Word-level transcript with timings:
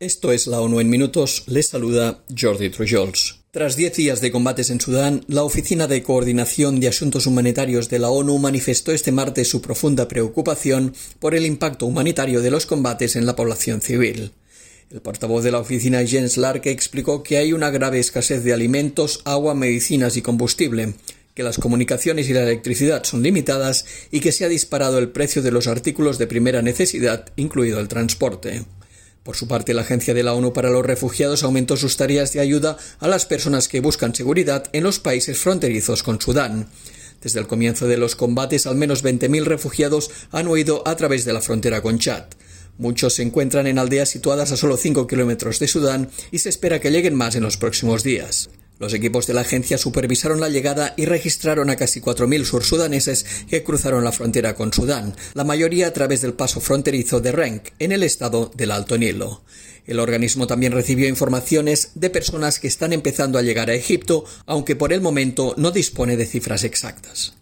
Esto 0.00 0.30
es 0.30 0.46
la 0.46 0.60
ONU 0.60 0.78
en 0.78 0.88
minutos. 0.88 1.42
Les 1.48 1.66
saluda 1.66 2.22
Jordi 2.32 2.70
Trujols. 2.70 3.40
Tras 3.50 3.74
diez 3.74 3.96
días 3.96 4.20
de 4.20 4.30
combates 4.30 4.70
en 4.70 4.80
Sudán, 4.80 5.24
la 5.26 5.42
Oficina 5.42 5.88
de 5.88 6.04
Coordinación 6.04 6.78
de 6.78 6.86
Asuntos 6.86 7.26
Humanitarios 7.26 7.88
de 7.88 7.98
la 7.98 8.08
ONU 8.08 8.38
manifestó 8.38 8.92
este 8.92 9.10
martes 9.10 9.48
su 9.48 9.60
profunda 9.60 10.06
preocupación 10.06 10.94
por 11.18 11.34
el 11.34 11.44
impacto 11.44 11.86
humanitario 11.86 12.40
de 12.42 12.52
los 12.52 12.64
combates 12.64 13.16
en 13.16 13.26
la 13.26 13.34
población 13.34 13.80
civil. 13.80 14.30
El 14.88 15.00
portavoz 15.00 15.42
de 15.42 15.50
la 15.50 15.58
oficina 15.58 16.06
Jens 16.06 16.36
Larke 16.36 16.70
explicó 16.70 17.24
que 17.24 17.38
hay 17.38 17.52
una 17.52 17.70
grave 17.70 17.98
escasez 17.98 18.44
de 18.44 18.52
alimentos, 18.52 19.20
agua, 19.24 19.56
medicinas 19.56 20.16
y 20.16 20.22
combustible, 20.22 20.94
que 21.34 21.42
las 21.42 21.58
comunicaciones 21.58 22.28
y 22.28 22.34
la 22.34 22.44
electricidad 22.44 23.02
son 23.02 23.24
limitadas 23.24 23.84
y 24.12 24.20
que 24.20 24.30
se 24.30 24.44
ha 24.44 24.48
disparado 24.48 24.98
el 24.98 25.08
precio 25.08 25.42
de 25.42 25.50
los 25.50 25.66
artículos 25.66 26.18
de 26.18 26.28
primera 26.28 26.62
necesidad, 26.62 27.32
incluido 27.34 27.80
el 27.80 27.88
transporte. 27.88 28.62
Por 29.28 29.36
su 29.36 29.46
parte, 29.46 29.74
la 29.74 29.82
Agencia 29.82 30.14
de 30.14 30.22
la 30.22 30.32
ONU 30.32 30.54
para 30.54 30.70
los 30.70 30.86
Refugiados 30.86 31.42
aumentó 31.42 31.76
sus 31.76 31.98
tareas 31.98 32.32
de 32.32 32.40
ayuda 32.40 32.78
a 32.98 33.08
las 33.08 33.26
personas 33.26 33.68
que 33.68 33.80
buscan 33.80 34.14
seguridad 34.14 34.70
en 34.72 34.82
los 34.82 35.00
países 35.00 35.36
fronterizos 35.36 36.02
con 36.02 36.18
Sudán. 36.18 36.66
Desde 37.20 37.38
el 37.38 37.46
comienzo 37.46 37.86
de 37.86 37.98
los 37.98 38.16
combates, 38.16 38.66
al 38.66 38.76
menos 38.76 39.04
20.000 39.04 39.44
refugiados 39.44 40.10
han 40.32 40.48
huido 40.48 40.82
a 40.88 40.96
través 40.96 41.26
de 41.26 41.34
la 41.34 41.42
frontera 41.42 41.82
con 41.82 41.98
Chad. 41.98 42.24
Muchos 42.78 43.16
se 43.16 43.22
encuentran 43.22 43.66
en 43.66 43.78
aldeas 43.78 44.08
situadas 44.08 44.50
a 44.50 44.56
solo 44.56 44.78
5 44.78 45.06
kilómetros 45.06 45.58
de 45.58 45.68
Sudán 45.68 46.08
y 46.30 46.38
se 46.38 46.48
espera 46.48 46.80
que 46.80 46.90
lleguen 46.90 47.14
más 47.14 47.34
en 47.34 47.42
los 47.42 47.58
próximos 47.58 48.02
días. 48.02 48.48
Los 48.78 48.94
equipos 48.94 49.26
de 49.26 49.34
la 49.34 49.40
agencia 49.40 49.76
supervisaron 49.76 50.40
la 50.40 50.48
llegada 50.48 50.94
y 50.96 51.06
registraron 51.06 51.68
a 51.70 51.76
casi 51.76 52.00
4.000 52.00 52.44
sursudaneses 52.44 53.26
que 53.48 53.64
cruzaron 53.64 54.04
la 54.04 54.12
frontera 54.12 54.54
con 54.54 54.72
Sudán, 54.72 55.16
la 55.34 55.44
mayoría 55.44 55.88
a 55.88 55.92
través 55.92 56.22
del 56.22 56.34
paso 56.34 56.60
fronterizo 56.60 57.20
de 57.20 57.32
Renk, 57.32 57.70
en 57.78 57.92
el 57.92 58.02
estado 58.02 58.50
del 58.54 58.70
Alto 58.70 58.96
Nilo. 58.96 59.42
El 59.86 60.00
organismo 60.00 60.46
también 60.46 60.72
recibió 60.72 61.08
informaciones 61.08 61.92
de 61.94 62.10
personas 62.10 62.60
que 62.60 62.68
están 62.68 62.92
empezando 62.92 63.38
a 63.38 63.42
llegar 63.42 63.70
a 63.70 63.74
Egipto, 63.74 64.24
aunque 64.46 64.76
por 64.76 64.92
el 64.92 65.00
momento 65.00 65.54
no 65.56 65.70
dispone 65.70 66.16
de 66.16 66.26
cifras 66.26 66.62
exactas. 66.62 67.37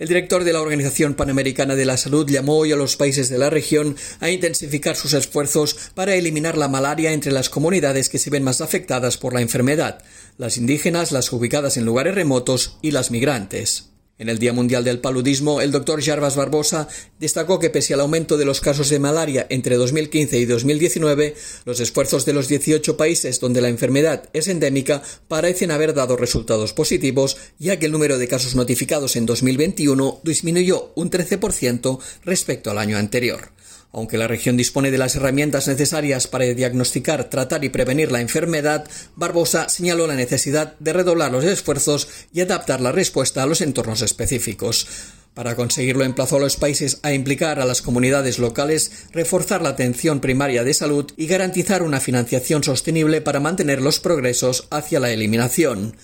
El 0.00 0.08
director 0.08 0.44
de 0.44 0.54
la 0.54 0.62
Organización 0.62 1.12
Panamericana 1.12 1.76
de 1.76 1.84
la 1.84 1.98
Salud 1.98 2.26
llamó 2.26 2.56
hoy 2.56 2.72
a 2.72 2.76
los 2.76 2.96
países 2.96 3.28
de 3.28 3.36
la 3.36 3.50
región 3.50 3.96
a 4.20 4.30
intensificar 4.30 4.96
sus 4.96 5.12
esfuerzos 5.12 5.76
para 5.94 6.14
eliminar 6.14 6.56
la 6.56 6.68
malaria 6.68 7.12
entre 7.12 7.32
las 7.32 7.50
comunidades 7.50 8.08
que 8.08 8.18
se 8.18 8.30
ven 8.30 8.42
más 8.42 8.62
afectadas 8.62 9.18
por 9.18 9.34
la 9.34 9.42
enfermedad, 9.42 10.02
las 10.38 10.56
indígenas, 10.56 11.12
las 11.12 11.30
ubicadas 11.34 11.76
en 11.76 11.84
lugares 11.84 12.14
remotos 12.14 12.78
y 12.80 12.92
las 12.92 13.10
migrantes. 13.10 13.89
En 14.20 14.28
el 14.28 14.38
Día 14.38 14.52
Mundial 14.52 14.84
del 14.84 14.98
Paludismo, 14.98 15.62
el 15.62 15.70
doctor 15.70 16.04
Jarbas 16.04 16.36
Barbosa 16.36 16.88
destacó 17.18 17.58
que 17.58 17.70
pese 17.70 17.94
al 17.94 18.00
aumento 18.00 18.36
de 18.36 18.44
los 18.44 18.60
casos 18.60 18.90
de 18.90 18.98
malaria 18.98 19.46
entre 19.48 19.76
2015 19.76 20.38
y 20.38 20.44
2019, 20.44 21.34
los 21.64 21.80
esfuerzos 21.80 22.26
de 22.26 22.34
los 22.34 22.46
18 22.46 22.98
países 22.98 23.40
donde 23.40 23.62
la 23.62 23.70
enfermedad 23.70 24.28
es 24.34 24.48
endémica 24.48 25.02
parecen 25.26 25.70
haber 25.70 25.94
dado 25.94 26.18
resultados 26.18 26.74
positivos, 26.74 27.38
ya 27.58 27.78
que 27.78 27.86
el 27.86 27.92
número 27.92 28.18
de 28.18 28.28
casos 28.28 28.54
notificados 28.54 29.16
en 29.16 29.24
2021 29.24 30.20
disminuyó 30.22 30.92
un 30.96 31.10
13% 31.10 31.98
respecto 32.22 32.70
al 32.70 32.76
año 32.76 32.98
anterior. 32.98 33.52
Aunque 33.92 34.18
la 34.18 34.28
región 34.28 34.56
dispone 34.56 34.90
de 34.90 34.98
las 34.98 35.16
herramientas 35.16 35.66
necesarias 35.66 36.28
para 36.28 36.44
diagnosticar, 36.44 37.28
tratar 37.28 37.64
y 37.64 37.70
prevenir 37.70 38.12
la 38.12 38.20
enfermedad, 38.20 38.88
Barbosa 39.16 39.68
señaló 39.68 40.06
la 40.06 40.14
necesidad 40.14 40.78
de 40.78 40.92
redoblar 40.92 41.32
los 41.32 41.44
esfuerzos 41.44 42.08
y 42.32 42.40
adaptar 42.40 42.80
la 42.80 42.92
respuesta 42.92 43.42
a 43.42 43.46
los 43.46 43.60
entornos 43.60 44.02
específicos. 44.02 44.86
Para 45.34 45.56
conseguirlo 45.56 46.04
emplazó 46.04 46.36
a 46.36 46.40
los 46.40 46.56
países 46.56 47.00
a 47.02 47.12
implicar 47.12 47.60
a 47.60 47.64
las 47.64 47.82
comunidades 47.82 48.38
locales, 48.38 49.06
reforzar 49.12 49.62
la 49.62 49.70
atención 49.70 50.20
primaria 50.20 50.64
de 50.64 50.74
salud 50.74 51.10
y 51.16 51.26
garantizar 51.26 51.82
una 51.82 52.00
financiación 52.00 52.62
sostenible 52.62 53.20
para 53.20 53.40
mantener 53.40 53.80
los 53.80 54.00
progresos 54.00 54.66
hacia 54.70 55.00
la 55.00 55.10
eliminación. 55.10 55.96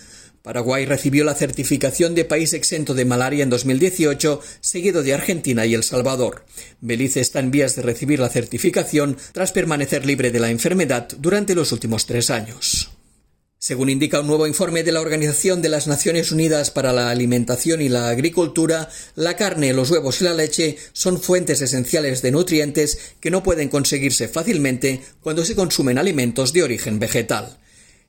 Paraguay 0.46 0.84
recibió 0.84 1.24
la 1.24 1.34
certificación 1.34 2.14
de 2.14 2.24
país 2.24 2.52
exento 2.52 2.94
de 2.94 3.04
malaria 3.04 3.42
en 3.42 3.50
2018, 3.50 4.40
seguido 4.60 5.02
de 5.02 5.12
Argentina 5.12 5.66
y 5.66 5.74
El 5.74 5.82
Salvador. 5.82 6.44
Belice 6.80 7.18
está 7.18 7.40
en 7.40 7.50
vías 7.50 7.74
de 7.74 7.82
recibir 7.82 8.20
la 8.20 8.28
certificación 8.28 9.16
tras 9.32 9.50
permanecer 9.50 10.06
libre 10.06 10.30
de 10.30 10.38
la 10.38 10.50
enfermedad 10.50 11.08
durante 11.18 11.56
los 11.56 11.72
últimos 11.72 12.06
tres 12.06 12.30
años. 12.30 12.92
Según 13.58 13.90
indica 13.90 14.20
un 14.20 14.28
nuevo 14.28 14.46
informe 14.46 14.84
de 14.84 14.92
la 14.92 15.00
Organización 15.00 15.62
de 15.62 15.68
las 15.68 15.88
Naciones 15.88 16.30
Unidas 16.30 16.70
para 16.70 16.92
la 16.92 17.10
Alimentación 17.10 17.82
y 17.82 17.88
la 17.88 18.08
Agricultura, 18.08 18.88
la 19.16 19.34
carne, 19.34 19.72
los 19.72 19.90
huevos 19.90 20.20
y 20.20 20.24
la 20.26 20.34
leche 20.34 20.76
son 20.92 21.20
fuentes 21.20 21.60
esenciales 21.60 22.22
de 22.22 22.30
nutrientes 22.30 23.16
que 23.18 23.32
no 23.32 23.42
pueden 23.42 23.68
conseguirse 23.68 24.28
fácilmente 24.28 25.00
cuando 25.20 25.44
se 25.44 25.56
consumen 25.56 25.98
alimentos 25.98 26.52
de 26.52 26.62
origen 26.62 27.00
vegetal. 27.00 27.58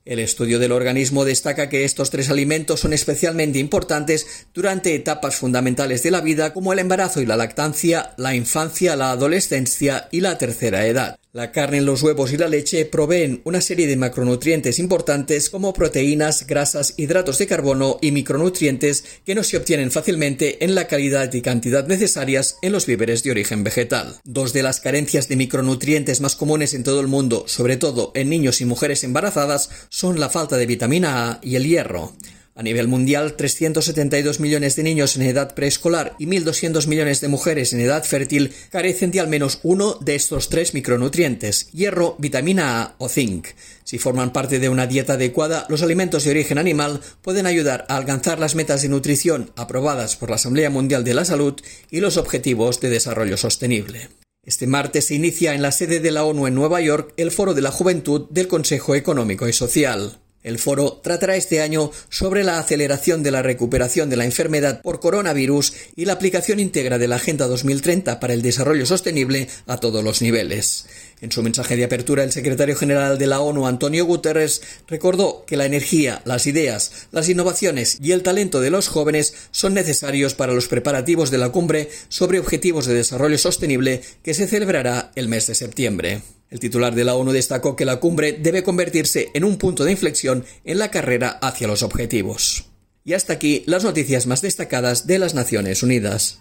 El 0.08 0.20
estudio 0.20 0.58
del 0.58 0.72
organismo 0.72 1.26
destaca 1.26 1.68
que 1.68 1.84
estos 1.84 2.12
tres 2.12 2.30
alimentos 2.30 2.80
son 2.80 2.94
especialmente 2.94 3.60
importantes 3.60 4.48
durante 4.54 4.96
etapas 4.96 5.36
fundamentales 5.36 6.02
de 6.02 6.12
la 6.12 6.22
vida 6.22 6.54
como 6.54 6.72
el 6.72 6.80
embarazo 6.80 7.20
y 7.20 7.26
la 7.26 7.36
lactancia, 7.36 8.14
la 8.16 8.34
infancia, 8.34 8.96
la 8.96 9.12
adolescencia 9.12 10.08
y 10.10 10.22
la 10.22 10.38
tercera 10.38 10.88
edad. 10.88 11.20
La 11.34 11.52
carne, 11.52 11.82
los 11.82 12.02
huevos 12.04 12.32
y 12.32 12.38
la 12.38 12.48
leche 12.48 12.86
proveen 12.86 13.42
una 13.44 13.60
serie 13.60 13.86
de 13.86 13.98
macronutrientes 13.98 14.80
importantes 14.80 15.50
como 15.50 15.74
proteínas, 15.74 16.48
grasas, 16.48 16.94
hidratos 16.96 17.38
de 17.38 17.48
carbono 17.48 17.98
y 18.02 18.12
micronutrientes 18.14 19.04
que 19.26 19.36
no 19.36 19.44
se 19.44 19.58
obtienen 19.58 19.92
fácilmente 19.92 20.64
en 20.64 20.74
la 20.74 20.88
calidad 20.88 21.32
y 21.34 21.42
cantidad 21.42 21.86
necesarias 21.86 22.56
en 22.62 22.72
los 22.72 22.86
víveres 22.86 23.24
de 23.24 23.32
origen 23.32 23.66
vegetal. 23.66 24.22
Dos 24.24 24.54
de 24.54 24.64
las 24.64 24.80
carencias 24.80 25.28
de 25.28 25.36
micronutrientes 25.36 26.22
más 26.22 26.38
comunes 26.38 26.74
en 26.74 26.84
todo 26.84 27.02
el 27.02 27.08
mundo, 27.08 27.44
sobre 27.48 27.76
todo 27.76 28.14
en 28.16 28.30
niños 28.30 28.62
y 28.62 28.66
mujeres 28.66 29.04
embarazadas, 29.04 29.70
son 29.90 30.22
la 30.22 30.30
falta 30.30 30.56
de 30.56 30.66
vitamina 30.66 31.30
A 31.30 31.40
y 31.44 31.58
el 31.58 31.68
hierro. 31.68 32.14
A 32.58 32.64
nivel 32.64 32.88
mundial, 32.88 33.36
372 33.36 34.40
millones 34.40 34.76
de 34.76 34.82
niños 34.82 35.16
en 35.16 35.22
edad 35.22 35.54
preescolar 35.54 36.16
y 36.18 36.26
1.200 36.26 36.88
millones 36.88 37.22
de 37.22 37.28
mujeres 37.28 37.72
en 37.72 37.82
edad 37.82 38.04
fértil 38.04 38.52
carecen 38.72 39.12
de 39.12 39.20
al 39.20 39.28
menos 39.28 39.60
uno 39.62 39.94
de 40.02 40.16
estos 40.16 40.50
tres 40.50 40.74
micronutrientes, 40.74 41.70
hierro, 41.72 42.16
vitamina 42.18 42.82
A 42.82 42.96
o 42.98 43.10
zinc. 43.10 43.50
Si 43.84 44.00
forman 44.00 44.34
parte 44.34 44.58
de 44.58 44.70
una 44.70 44.88
dieta 44.88 45.14
adecuada, 45.14 45.68
los 45.70 45.84
alimentos 45.84 46.24
de 46.24 46.32
origen 46.32 46.58
animal 46.58 47.00
pueden 47.22 47.46
ayudar 47.46 47.86
a 47.90 47.96
alcanzar 47.96 48.40
las 48.40 48.56
metas 48.56 48.82
de 48.82 48.90
nutrición 48.90 49.52
aprobadas 49.56 50.16
por 50.16 50.32
la 50.32 50.38
Asamblea 50.38 50.72
Mundial 50.72 51.04
de 51.04 51.14
la 51.14 51.26
Salud 51.26 51.62
y 51.92 52.00
los 52.00 52.18
Objetivos 52.18 52.82
de 52.82 52.90
Desarrollo 52.90 53.38
Sostenible. 53.38 54.10
Este 54.44 54.66
martes 54.66 55.06
se 55.06 55.14
inicia 55.14 55.54
en 55.54 55.62
la 55.62 55.72
sede 55.72 56.00
de 56.00 56.10
la 56.10 56.24
ONU 56.24 56.48
en 56.48 56.56
Nueva 56.56 56.82
York 56.82 57.14
el 57.18 57.30
Foro 57.30 57.54
de 57.54 57.62
la 57.62 57.70
Juventud 57.70 58.26
del 58.32 58.48
Consejo 58.48 58.96
Económico 58.96 59.48
y 59.48 59.54
Social. 59.54 60.18
El 60.48 60.60
foro 60.60 61.02
tratará 61.04 61.36
este 61.36 61.60
año 61.60 61.92
sobre 62.08 62.46
la 62.46 62.58
aceleración 62.58 63.22
de 63.22 63.32
la 63.32 63.42
recuperación 63.42 64.10
de 64.10 64.16
la 64.16 64.24
enfermedad 64.24 64.82
por 64.82 65.02
coronavirus 65.02 65.74
y 65.98 66.06
la 66.06 66.14
aplicación 66.14 66.62
íntegra 66.62 66.98
de 66.98 67.10
la 67.10 67.18
Agenda 67.18 67.48
2030 67.48 68.22
para 68.22 68.34
el 68.34 68.42
Desarrollo 68.42 68.86
Sostenible 68.86 69.50
a 69.66 69.76
todos 69.76 70.06
los 70.06 70.22
niveles. 70.22 70.86
En 71.20 71.32
su 71.32 71.42
mensaje 71.42 71.76
de 71.76 71.84
apertura, 71.84 72.24
el 72.24 72.32
secretario 72.32 72.76
general 72.76 73.18
de 73.18 73.26
la 73.26 73.40
ONU, 73.40 73.66
Antonio 73.66 74.06
Guterres, 74.06 74.62
recordó 74.88 75.46
que 75.48 75.58
la 75.58 75.66
energía, 75.66 76.22
las 76.26 76.46
ideas, 76.46 77.08
las 77.12 77.28
innovaciones 77.28 77.98
y 78.02 78.12
el 78.12 78.22
talento 78.22 78.62
de 78.62 78.70
los 78.70 78.88
jóvenes 78.88 79.34
son 79.50 79.74
necesarios 79.74 80.36
para 80.36 80.54
los 80.54 80.68
preparativos 80.68 81.32
de 81.32 81.40
la 81.40 81.50
cumbre 81.50 81.90
sobre 82.08 82.40
objetivos 82.40 82.86
de 82.86 82.94
desarrollo 82.94 83.40
sostenible 83.40 84.02
que 84.22 84.36
se 84.36 84.46
celebrará 84.46 85.12
el 85.16 85.28
mes 85.28 85.48
de 85.48 85.56
septiembre. 85.56 86.22
El 86.52 86.60
titular 86.60 86.94
de 86.94 87.04
la 87.04 87.16
ONU 87.16 87.32
destacó 87.32 87.76
que 87.76 87.86
la 87.86 88.00
cumbre 88.00 88.34
debe 88.34 88.64
convertirse 88.64 89.30
en 89.34 89.44
un 89.44 89.58
punto 89.58 89.86
de 89.86 89.92
inflexión 89.94 90.46
en 90.66 90.78
la 90.78 90.92
carrera 90.92 91.40
hacia 91.42 91.68
los 91.68 91.82
objetivos. 91.82 92.66
Y 93.04 93.14
hasta 93.14 93.34
aquí 93.34 93.64
las 93.66 93.84
noticias 93.84 94.28
más 94.28 94.42
destacadas 94.42 95.08
de 95.08 95.18
las 95.18 95.34
Naciones 95.34 95.82
Unidas. 95.82 96.40